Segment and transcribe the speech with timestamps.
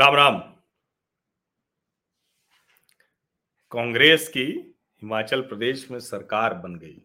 [0.00, 0.38] राम राम।
[3.70, 4.44] कांग्रेस की
[5.02, 7.02] हिमाचल प्रदेश में सरकार बन गई।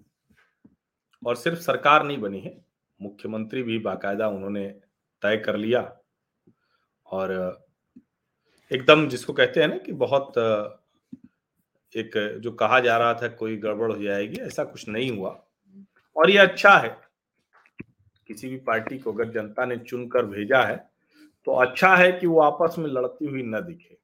[1.26, 2.66] और सिर्फ़ सरकार नहीं बनी है,
[3.02, 4.70] मुख्यमंत्री भी बाकायदा उन्होंने
[5.22, 5.98] तय कर लिया।
[7.06, 7.32] और
[8.74, 10.34] एकदम जिसको कहते हैं ना कि बहुत,
[11.96, 15.46] एक जो कहा जा रहा था, कोई गड़बड़ हो जाएगी, ऐसा कुछ नहीं हुआ।
[16.18, 17.02] और ये अच्छा है,
[18.28, 20.95] किसी भी पार्टी को अगर जनता ने चुनकर भेजा है
[21.48, 23.98] तो अच्छा है कि वो आपस में लड़ती हुई न दिखे।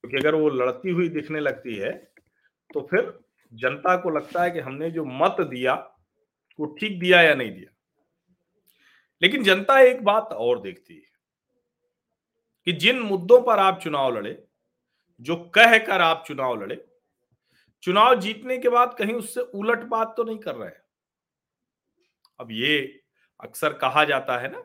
[0.00, 1.92] क्योंकि अगर वो लड़ती हुई दिखने लगती है
[2.74, 3.18] तो फिर
[3.52, 5.74] जनता को लगता है कि हमने जो मत दिया,
[6.58, 7.72] वो ठीक दिया या नहीं दिया।
[9.22, 11.08] लेकिन जनता एक बात और देखती है
[12.66, 14.42] कि जिन मुद्दों पर आप चुनाव लड़े,
[15.20, 16.84] जो कह कर आप चुनाव लड़े,
[17.82, 20.70] चुनाव जीतने के बाद कहीं उससे उलट बात तो नहीं कर रहे
[22.40, 22.78] अब ये
[23.40, 24.62] अक्सर कहा जाता है ना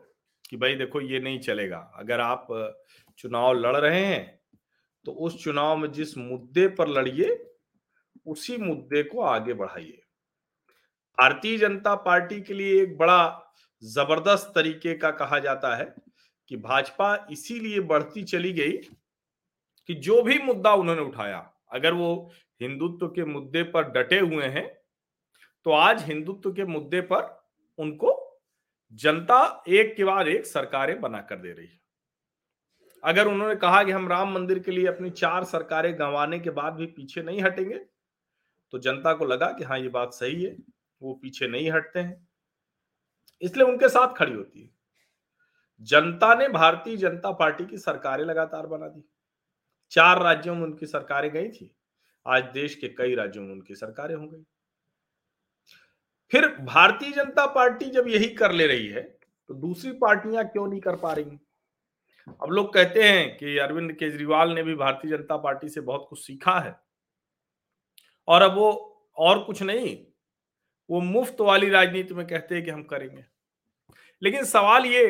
[0.50, 2.46] कि भाई देखो ये नहीं चलेगा। अगर आप
[3.18, 4.40] चुनाव लड़ रहे हैं
[5.06, 7.36] तो उस चुनाव में जिस मुद्दे पर लड़िए,
[8.26, 10.02] उसी मुद्दे को आगे बढ़ाइए।
[11.18, 13.42] भारतीय जनता पार्टी के लिए एक बड़ा
[13.82, 15.94] ज़बरदस्त तरीके का कहा जाता है
[16.50, 18.72] कि भाजपा इसीलिए बढ़ती चली गई
[19.88, 21.38] कि जो भी मुद्दा उन्होंने उठाया,
[21.72, 24.66] अगर वो हिंदुत्व के मुद्दे पर डटे हुए हैं
[25.66, 27.22] तो आज हिंदुत्व के मुद्दे पर
[27.78, 28.12] उनको
[28.92, 31.80] जनता एक के बाद एक सरकारें बनाकर दे रही है।
[33.02, 36.72] अगर उन्होंने कहा कि हम राम मंदिर के लिए अपनी चार सरकारें गंवाने के बाद
[36.72, 37.78] भी पीछे नहीं हटेंगे
[38.72, 40.56] तो जनता को लगा कि हाँ ये बात सही है,
[41.02, 42.28] वो पीछे नहीं हटते हैं।
[43.42, 44.70] इसलिए उनके साथ खड़ी होती है।
[45.80, 49.02] जनता ने भारतीय जनता पार्टी की सरकारें लगातार बना दी।
[49.92, 51.70] चार राज्यों में उनकी सरकारें गई थी।
[52.26, 54.44] आज देश के कई राज्यों में उनकी सरकारें हो गई।
[56.32, 60.80] फिर भारतीय जनता पार्टी जब यही कर ले रही है तो दूसरी पार्टियाँ क्यों नहीं
[60.80, 61.38] कर पा रही?
[62.42, 66.26] अब लोग कहते हैं कि अरविंद केजरीवाल ने भी भारतीय जनता पार्टी से बहुत कुछ
[66.26, 66.74] सीखा है।
[68.28, 68.70] और अब वो
[69.16, 69.96] और कुछ नहीं,
[70.90, 73.24] वो मुफ़्त वाली राजनीति में कहते हैं कि हम करेंगे।
[74.22, 75.06] लेकिन सवाल ये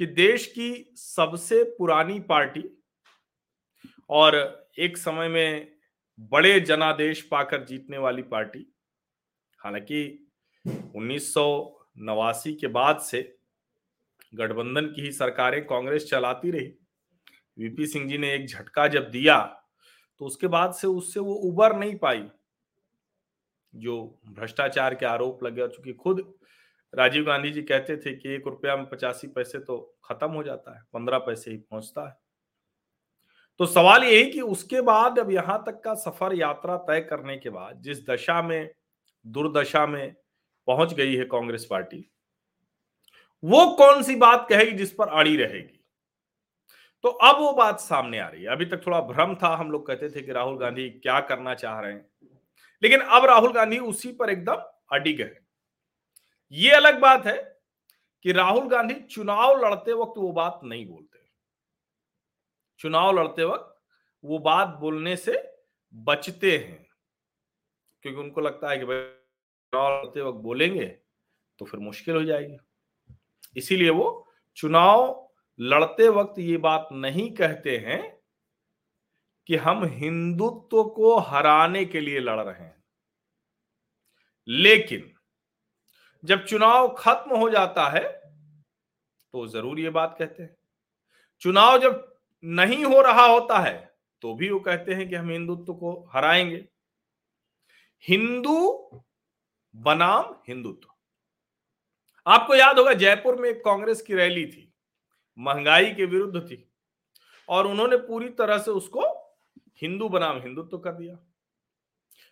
[0.00, 2.64] कि देश की सबसे पुरानी पार्टी
[4.10, 4.36] और
[4.78, 5.72] एक समय में
[6.20, 8.66] बड़े जनादेश पाकर जीतने वाली पार्टी,
[9.58, 10.27] हालाँकि
[10.68, 11.32] उन्नीस
[12.00, 13.22] नवासी के बाद से
[14.32, 16.66] गठबंधन की ही सरकारें कांग्रेस चलाती रही।
[17.58, 19.38] वीपी सिंह जी ने एक झटका जब दिया
[20.20, 22.22] तो उसके बाद से उससे वो उबर नहीं पाई।
[23.74, 23.96] जो
[24.28, 26.22] भ्रष्टाचार के आरोप लगे और चूँकि खुद
[26.92, 30.74] राजीव गांधी जी कहते थे कि एक रुपया में पचासी पैसे तो खत्म हो जाता
[30.76, 32.16] है, पंद्रह पैसे ही पहुँचता है।
[33.60, 37.50] तो सवाल यही कि उसके बाद अब यहाँ तक का सफ़र यात्रा तय करने के
[37.50, 38.70] बाद, जिस दशा में,
[39.24, 40.14] दुर्दशा में
[40.68, 42.10] पहुँच गई है कांग्रेस पार्टी।
[43.44, 45.84] वो कौन सी बात कहेगी जिस पर अड़ी रहेगी?
[47.02, 49.86] तो अब वो बात सामने आ रही है। अभी तक थोड़ा भ्रम था, हम लोग
[49.86, 52.10] कहते थे कि राहुल गांधी क्या करना चाह रहे हैं।
[52.82, 54.56] लेकिन अब राहुल गांधी उसी पर एकदम
[54.92, 55.48] अडिग है
[56.52, 57.58] ये अलग बात है
[58.22, 61.18] कि राहुल गांधी चुनाव लड़ते वक्त वो बात नहीं बोलते।
[62.78, 63.82] चुनाव लड़ते वक्त
[64.24, 65.52] वो बात बोलने से
[65.94, 66.86] बचते हैं।
[68.02, 69.17] क्योंकि उनको लगता है कि भाई
[69.72, 70.84] चुनाव लड़ते वक्त बोलेंगे
[71.60, 72.56] तो फिर मुश्किल हो जाएगी।
[73.56, 74.06] इसीलिए वो
[74.56, 78.00] चुनाव लड़ते वक्त ये बात नहीं कहते हैं
[79.48, 82.76] कि हम हिंदुत्व को हराने के लिए लड़ रहे हैं।
[84.48, 85.10] लेकिन
[86.24, 88.06] जब चुनाव खत्म हो जाता है
[89.34, 90.56] तो ज़रूर ये बात कहते हैं।
[91.42, 93.76] चुनाव जब नहीं हो रहा होता है
[94.22, 96.64] तो भी वो कहते हैं कि हम हिंदुत्व को हराएँगे।
[98.04, 98.56] हिंदू
[99.78, 100.88] बनाम हिंदुत्व।
[102.26, 104.74] आपको याद होगा जयपुर में एक कांग्रेस की रैली थी,
[105.38, 106.72] महँगाई के विरुद्ध थी,
[107.48, 109.34] और उन्होंने पूरी तरह से उसको
[109.82, 111.18] हिंदू बनाम हिंदुत्व कर दिया।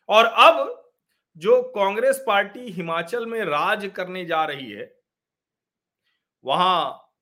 [0.08, 0.92] और अब
[1.36, 5.00] जो कांग्रेस पार्टी हिमाचल में राज करने जा रही है,
[6.44, 7.12] वहाँ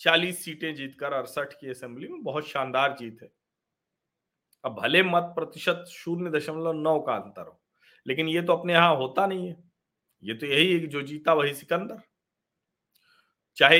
[0.00, 3.32] 40 सीटें जीतकर अड़सठ की असेंबली में बहुत शानदार जीत है।
[4.64, 7.60] अब भले मत प्रतिशत शून्य दशमलव नौ का अंतर हो
[8.06, 9.64] लेकिन ये तो अपने यहाँ होता नहीं है।
[10.22, 12.00] ये तो यही है जो जीता वही सिकंदर।
[13.56, 13.78] चाहे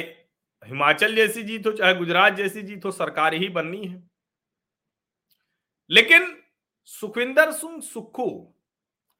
[0.62, 4.11] हिमाचल जैसी जीत हो, चाहे गुजरात जैसी जीत हो, सरकार ही बननी है।
[5.91, 6.43] लेकिन
[6.85, 8.55] सुखविंदर सिंह सुक्खू,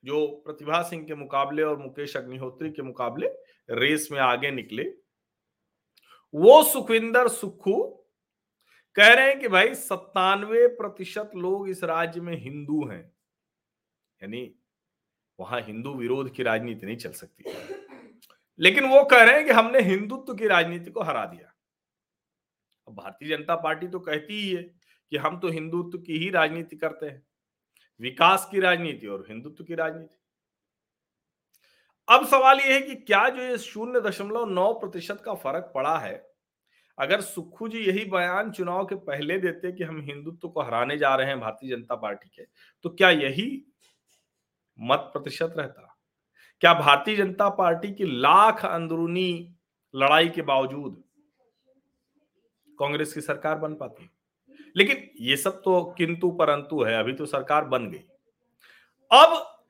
[0.05, 3.29] जो प्रतिभा सिंह के मुकाबले और मुकेश अग्निहोत्री के मुकाबले
[3.71, 4.85] रेस में आगे निकले,
[6.35, 7.83] वो सुखविंदर सुक्खू
[8.97, 13.03] कह रहे हैं कि भाई सत्तानवे प्रतिशत लोग इस राज्य में हिंदू हैं।
[14.23, 14.55] यानी
[15.39, 17.45] वहाँ हिंदू विरोध की राजनीति नहीं चल सकती।
[18.59, 21.53] लेकिन वो कह रहे हैं कि हमने हिंदुत्व की राजनीति को हरा दिया।
[22.89, 24.63] अब भारतीय जनता पार्टी तो कहती ही है
[25.13, 27.23] कि हम तो हिंदुत्व की ही राजनीति करते हैं।
[28.01, 30.17] विकास की राजनीति और हिंदुत्व की राजनीति।
[32.09, 35.99] अब सवाल यह है कि क्या जो ये शून्य दशमलव नौ प्रतिशत का फ़र्क पड़ा
[35.99, 36.15] है,
[36.99, 41.15] अगर सुखू जी यही बयान चुनाव के पहले देते कि हम हिंदुत्व को हराने जा
[41.15, 42.45] रहे हैं भारतीय जनता पार्टी के
[42.85, 43.47] तो क्या यही
[44.79, 45.91] मत प्रतिशत रहता।
[46.62, 49.56] क्या भारतीय जनता पार्टी की लाख अंदरूनी
[49.94, 51.03] लड़ाई के बावजूद
[52.79, 54.11] कांग्रेस की सरकार बन पाती
[54.76, 58.05] लेकिन ये सब तो किंतु परंतु है, अभी तो सरकार बन गई।
[59.11, 59.61] अब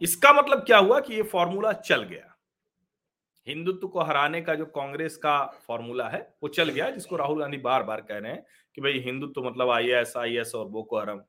[0.00, 2.26] इसका मतलब क्या हुआ कि ये फॉर्मूला चल गया।
[3.46, 7.58] हिंदुत्व को हराने का जो कांग्रेस का फॉर्मूला है, वो चल गया, जिसको राहुल गांधी
[7.58, 8.44] बार बार कह रहे हैं
[8.76, 11.20] कि भाई हिंदुत्व मतलब आई एस आई एस और बोको हरम।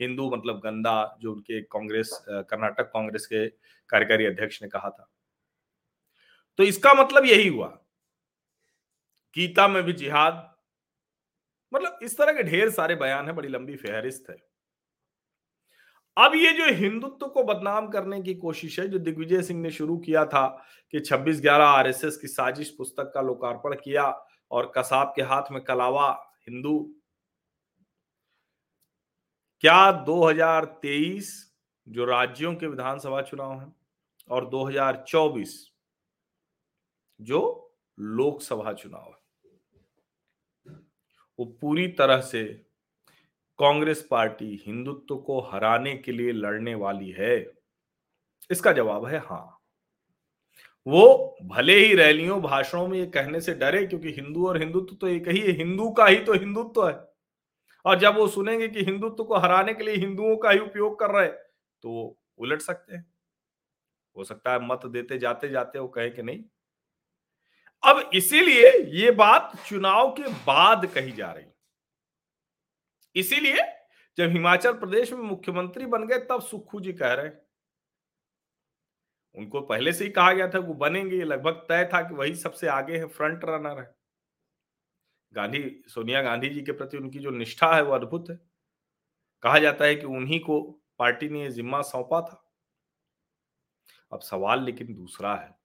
[0.00, 3.46] हिंदू मतलब गंदा जो उनके कांग्रेस कर्नाटक कांग्रेस के
[3.90, 5.10] कार्यकारी अध्यक्ष ने कहा था।
[6.58, 7.66] तो इसका मतलब यही हुआ।
[9.36, 10.44] गीता में भी जिहाद
[11.72, 14.36] मतलब इस तरह के ढेर सारे बयान है, बड़ी लंबी फेहरिस्त है।
[16.16, 19.96] अब ये जो हिंदुत्व को बदनाम करने की कोशिश है, जो दिग्विजय सिंह ने शुरू
[19.96, 20.46] किया था
[20.90, 24.06] कि 26 ग्यारह आरएसएस की साजिश पुस्तक का लोकार्पण किया
[24.50, 26.10] और कसाब के हाथ में कलावा
[26.48, 26.94] हिंदू
[29.60, 31.54] क्या 2023
[31.88, 33.76] जो राज्यों के विधानसभा चुनाव हैं
[34.30, 35.72] और 2024
[37.20, 39.18] जो लोकसभा चुनाव है,
[41.38, 42.44] वो पूरी तरह से
[43.58, 47.52] कांग्रेस पार्टी हिंदुत्व को हराने के लिए लड़ने वाली है?
[48.50, 49.54] इसका जवाब है हाँ।
[50.86, 55.08] वो भले ही रैलियों, भाषणों में ये कहने से डरे क्योंकि हिंदू और हिंदुत्व तो
[55.08, 57.07] एक ही है, हिंदू का ही तो हिंदुत्व है।
[57.84, 61.10] और जब वो सुनेंगे कि हिंदुत्व को हराने के लिए हिंदुओं का ही उपयोग कर
[61.10, 63.04] रहे तो वो उलट सकते हैं।
[64.16, 66.44] हो सकता है मत देते जाते जाते वो कहे कि नहीं।
[67.82, 71.44] अब इसीलिए ये बात चुनाव के बाद कही जा रही।
[73.16, 73.62] इसीलिए
[74.18, 77.30] जब हिमाचल प्रदेश में मुख्यमंत्री बन गए, तब सुखू जी कह रहे
[79.36, 82.68] उनको पहले से ही कहा गया था वो बनेंगे लगभग तय था कि वही सबसे
[82.68, 83.94] आगे है, फ्रंट रनर है।
[85.34, 88.40] गांधी, सोनिया गांधी जी के प्रति उनकी जो निष्ठा है, वो अद्भुत है।
[89.42, 90.60] कहा जाता है कि उन्हीं को
[90.98, 92.44] पार्टी ने जिम्मा सौंपा था।
[94.12, 95.58] अब सवाल लेकिन दूसरा है,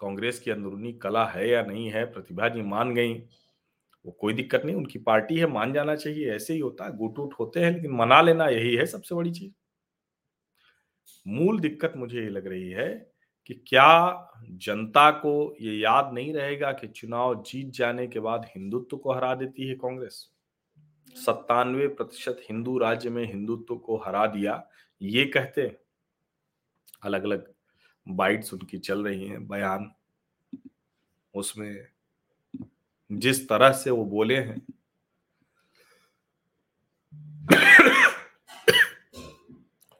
[0.00, 3.14] कांग्रेस की अंदरूनी कला है या नहीं है, प्रतिभा जी मान गई,
[4.04, 7.18] वो कोई दिक्कत नहीं, उनकी पार्टी है, मान जाना चाहिए, ऐसे ही होता है गुट
[7.18, 9.52] उट होते हैं, लेकिन मना लेना यही है सबसे बड़ी चीज़।
[11.26, 13.09] मूल दिक्कत मुझे ये लग रही है
[13.50, 18.96] कि क्या जनता को ये याद नहीं रहेगा कि चुनाव जीत जाने के बाद हिंदुत्व
[18.96, 20.30] को हरा देती है कांग्रेस?
[21.26, 24.68] सत्तानवे प्रतिशत हिंदू राज्य में हिंदुत्व को हरा दिया,
[25.02, 25.78] ये कहते
[27.02, 27.52] अलग अलग
[28.08, 29.92] बाइट्स उनकी चल रही हैं, बयान।
[31.34, 31.86] उसमें
[33.12, 34.66] जिस तरह से वो बोले हैं।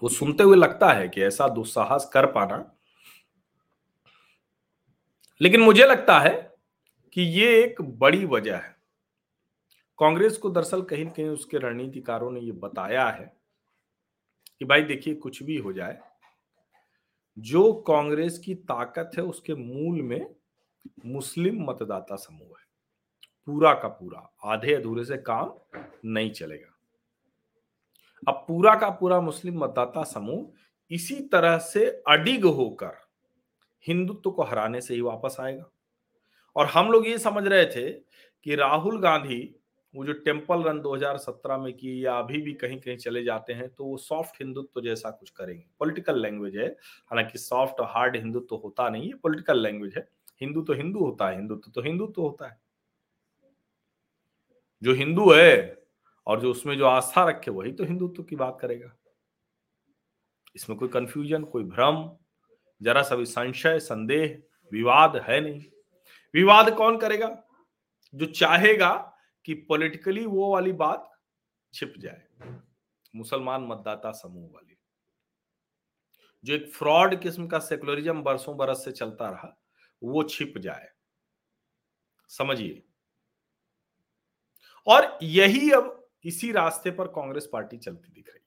[0.02, 2.76] वो सुनते हुए लगता है कि ऐसा दुस्साहस कर पाना
[5.40, 6.54] लेकिन मुझे लगता है
[7.12, 8.76] कि ये एक बड़ी वजह है।
[9.98, 13.32] कांग्रेस को दरअसल कहीं कहीं उसके रणनीतिकारों ने ये बताया है
[14.58, 15.98] कि भाई देखिए, कुछ भी हो जाए,
[17.38, 20.34] जो कांग्रेस की ताकत है उसके मूल में
[21.06, 22.64] मुस्लिम मतदाता समूह है।
[23.46, 25.52] पूरा का पूरा, आधे अधूरे से काम
[26.04, 26.76] नहीं चलेगा।
[28.28, 30.46] अब पूरा का पूरा मुस्लिम मतदाता समूह
[30.90, 33.09] इसी तरह से अडिग होकर
[33.86, 35.70] हिंदुत्व को हराने से ही वापस आएगा।
[36.56, 39.56] और हम लोग ये समझ रहे थे कि राहुल गांधी,
[39.94, 43.68] वो जो टेंपल रन 2017 में की या अभी भी कहीं कहीं चले जाते हैं
[43.68, 46.66] तो वो सॉफ्ट हिंदुत्व जैसा कुछ करेंगे। पॉलिटिकल लैंग्वेज है,
[47.10, 50.08] हालाँकि सॉफ्ट और हार्ड हिंदुत्व होता नहीं है, पॉलिटिकल लैंग्वेज है।
[50.40, 52.60] हिंदू तो हिंदू होता है, हिंदुत्व तो हिंदुत्व तो होता है।
[54.82, 55.82] जो हिंदू है
[56.26, 58.96] और जो उसमें जो आस्था रखे, वही तो हिंदुत्व की बात करेगा।
[60.56, 62.10] इसमें कोई कंफ्यूजन कोई भ्रम
[62.82, 65.64] जरा सा भी संशय, संदेह, विवाद है नहीं।
[66.34, 67.44] विवाद कौन करेगा?
[68.14, 71.10] जो चाहेगा कि पॉलिटिकली वो वाली बात
[71.74, 72.26] छिप जाए।
[73.16, 74.78] मुसलमान मतदाता समूह वाली।
[76.44, 79.62] जो एक फ्रॉड किस्म का सेकुलरिज्म बरसों बरस से चलता रहा,
[80.02, 80.88] वो छिप जाए।
[82.28, 82.82] समझिए।
[84.86, 88.46] और यही अब इसी रास्ते पर कांग्रेस पार्टी चलती दिख रही।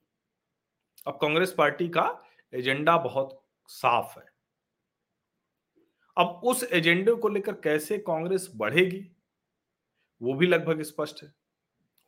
[1.06, 2.22] अब कांग्रेस पार्टी का
[2.54, 4.24] एजेंडा बहुत साफ़ है।
[6.16, 9.00] अब उस एजेंडे को लेकर कैसे कांग्रेस बढ़ेगी,
[10.20, 11.32] वो भी लगभग स्पष्ट है।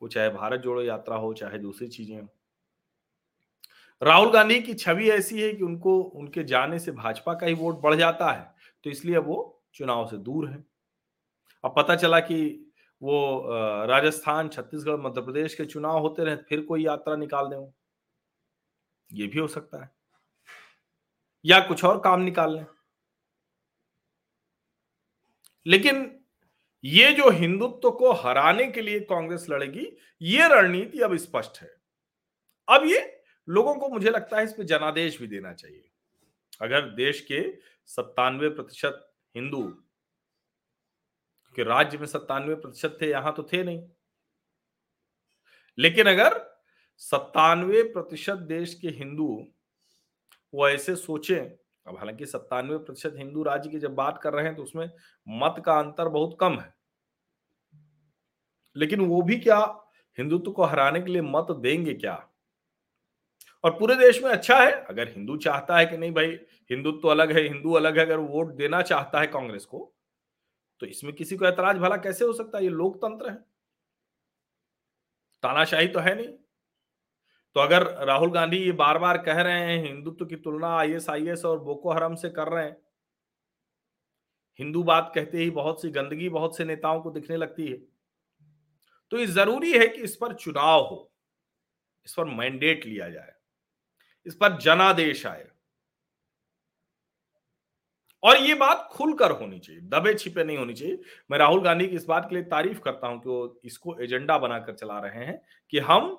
[0.01, 2.27] वो चाहे भारत जोड़ो यात्रा हो, चाहे दूसरी चीज़ें हो।
[4.01, 7.81] राहुल गांधी की छवि ऐसी है कि उनको, उनके जाने से भाजपा का ही वोट
[7.81, 9.37] बढ़ जाता है तो इसलिए वो
[9.75, 10.63] चुनाव से दूर है।
[11.63, 12.37] अब पता चला कि
[13.01, 13.45] वो
[13.87, 17.57] राजस्थान, छत्तीसगढ़, मध्य प्रदेश के चुनाव होते रहे, फिर कोई यात्रा निकाल दें
[19.09, 19.89] ये भी हो सकता है।
[21.45, 22.65] या कुछ और काम निकाल लें।
[25.67, 26.25] लेकिन
[26.83, 31.81] ये जो हिंदुत्व को हराने के लिए कांग्रेस लड़ेगी, ये रणनीति अब स्पष्ट है।
[32.69, 35.89] अब ये लोगों को मुझे लगता है इस पर जनादेश भी देना चाहिए।
[36.61, 39.67] अगर देश के सत्तानवे प्रतिशत हिंदू
[41.55, 43.89] के राज्य में सत्तानवे प्रतिशत थे, यहाँ तो थे नहीं।
[45.77, 46.61] लेकिन अगर
[46.97, 49.53] सत्तानवे प्रतिशत देश के हिंदू
[50.53, 51.35] वो ऐसे सोचे,
[51.85, 54.89] अब हालाँकि सत्तानवे प्रतिशत हिंदू राज्य की जब बात कर रहे हैं तो उसमें
[55.27, 56.73] मत का अंतर बहुत कम है।
[58.75, 59.57] लेकिन वो भी क्या,
[60.17, 62.15] हिंदुत्व को हराने के लिए मत देंगे क्या?
[63.63, 66.27] और पूरे देश में अच्छा है, अगर हिंदू चाहता है कि नहीं भाई,
[66.69, 69.93] हिंदुत्व तो अलग है, हिंदू अलग है, अगर वोट देना चाहता है कांग्रेस को
[70.81, 72.63] तो इसमें किसी को ऐतराज भला कैसे हो सकता है?
[72.63, 73.37] ये लोकतंत्र है।
[75.43, 76.46] तानाशाही तो है नहीं।
[77.57, 81.59] तो अगर राहुल गांधी ये बार बार कह रहे हैं, हिंदुत्व की तुलना आईएसआईएस और
[81.59, 82.75] बोको हरम से कर रहे हैं,
[84.59, 87.77] हिंदू बात कहते ही बहुत सी गंदगी, बहुत से नेताओं को दिखने लगती है।
[89.11, 91.11] तो ये ज़रूरी है कि इस पर चुनाव हो,
[92.07, 93.33] इस पर मैंडेट लिया जाए,
[94.25, 95.47] इस पर जनादेश आए।
[98.23, 101.95] और ये बात खुलकर होनी चाहिए, दबे छिपे नहीं होनी चाहिए। मैं राहुल गांधी की
[101.95, 105.41] इस बात के लिए तारीफ़ करता हूँ कि वो इसको एजेंडा बनाकर चला रहे हैं
[105.73, 106.17] कि हम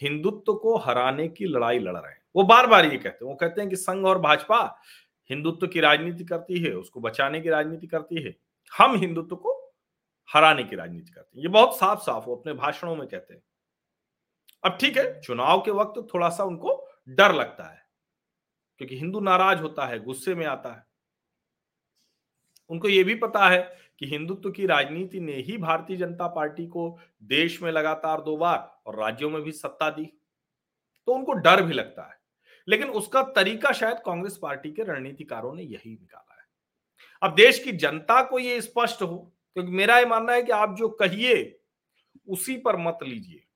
[0.00, 3.34] हिंदुत्व को हराने की लड़ाई लड़ रहे हैं। वो बार बार ये कहते हैं। वो
[3.34, 4.60] कहते हैं कि संघ और भाजपा
[5.30, 8.34] हिंदुत्व की राजनीति करती है, उसको बचाने की राजनीति करती है।
[8.72, 9.52] हम हिंदुत्व को
[10.28, 13.42] हराने की राजनीति करते हैं। ये बहुत साफ़ साफ़ वो अपने भाषणों में कहते हैं।
[14.64, 17.82] अब ठीक है, चुनाव के वक्त थोड़ा सा उनको डर लगता है,
[18.78, 20.84] क्योंकि हिंदू नाराज़ होता है, गुस्से में आता है।
[22.70, 23.60] उनको ये भी पता है
[23.98, 28.58] कि हिंदुत्व की राजनीति ने ही भारतीय जनता पार्टी को देश में लगातार दो बार
[28.90, 30.04] और राज्यों में भी सत्ता दी
[31.06, 32.20] तो उनको डर भी लगता है।
[32.68, 36.46] लेकिन उसका तरीका शायद कांग्रेस पार्टी के रणनीतिकारों ने यही निकाला है।
[37.22, 40.76] अब देश की जनता को यह स्पष्ट हो, क्योंकि मेरा यह मानना है कि आप
[40.76, 41.60] जो कहिए,
[42.28, 43.46] उसी पर मत लीजिए।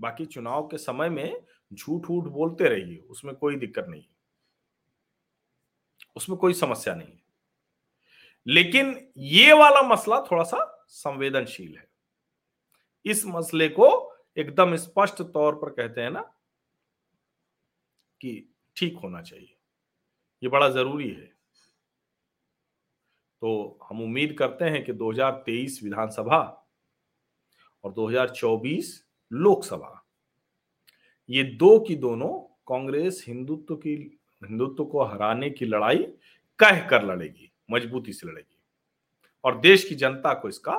[0.00, 4.04] बाकी चुनाव के समय में झूठ उठ बोलते रहिए, उसमें कोई दिक्कत नहीं
[6.16, 7.18] उसमें कोई समस्या नहीं
[8.46, 11.88] लेकिन ये वाला मसला थोड़ा सा संवेदनशील है।
[13.04, 14.05] इस मसले को
[14.36, 16.20] एकदम स्पष्ट तौर पर कहते हैं ना
[18.20, 19.56] कि ठीक होना चाहिए।
[20.42, 21.36] ये बड़ा ज़रूरी है।
[23.42, 26.68] तो हम उम्मीद करते हैं कि 2023 विधानसभा
[27.84, 30.04] और 2024 लोकसभा,
[31.30, 32.38] ये दो की दोनों
[32.68, 33.94] कांग्रेस हिंदुत्व की,
[34.44, 36.02] हिंदुत्व को हराने की लड़ाई
[36.58, 38.58] कह कर लड़ेगी, मजबूती से लड़ेगी।
[39.44, 40.74] और देश की जनता को इसका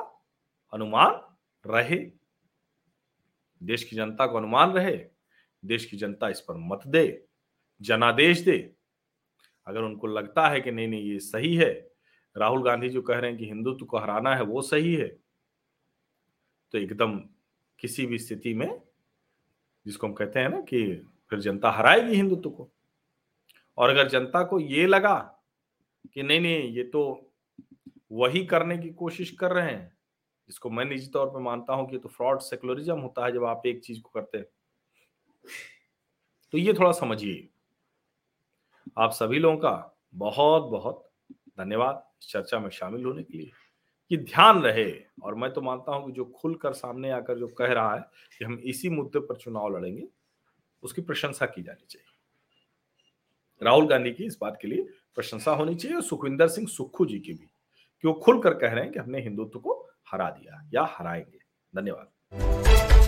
[0.72, 1.20] अनुमान
[1.66, 2.17] रहे
[3.60, 4.96] देश की जनता को अनुमान रहे,
[5.62, 7.24] देश की जनता इस पर मत दे,
[7.80, 8.58] जनादेश दे।
[9.66, 11.72] अगर उनको लगता है कि नहीं नहीं, ये सही है,
[12.36, 15.08] राहुल गांधी जो कह रहे हैं कि हिंदुत्व को हराना है, वो सही है
[16.74, 17.18] तो एकदम
[17.78, 18.80] किसी भी स्थिति में,
[19.86, 20.84] जिसको हम कहते हैं ना कि
[21.30, 22.70] फिर जनता हराएगी हिंदुत्व को।
[23.78, 25.18] और अगर जनता को ये लगा
[26.14, 27.32] कि नहीं नहीं, ये तो
[28.12, 29.97] वही करने की कोशिश कर रहे हैं
[30.48, 33.62] जिसको मैं निजी तौर पर मानता हूँ कि तो फ्रॉड सेकुलरिज्म होता है जब आप
[33.66, 34.46] एक चीज़ को करते हैं।
[36.52, 37.48] तो ये थोड़ा समझिए।
[38.98, 41.04] आप सभी लोगों का बहुत बहुत
[41.58, 43.50] धन्यवाद चर्चा में शामिल होने के लिए
[44.10, 44.90] कि ध्यान रहे
[45.22, 48.00] और मैं तो मानता हूँ कि जो खुलकर सामने आकर जो कह रहा है
[48.38, 50.06] कि हम इसी मुद्दे पर चुनाव लड़ेंगे,
[50.82, 52.06] उसकी प्रशंसा की जानी चाहिए।
[53.62, 54.82] राहुल गांधी की इस बात के लिए
[55.14, 57.46] प्रशंसा होनी चाहिए और सुखविंदर सिंह सुक्खू जी की भी,
[58.04, 61.38] कि वो खुलकर कह रहे हैं कि हमने हिंदुत्व को हरा दिया या हराएँगे।
[61.76, 63.07] धन्यवाद।